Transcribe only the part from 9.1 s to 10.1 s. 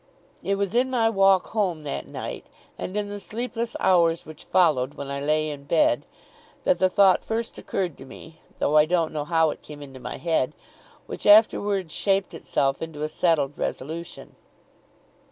know how it came into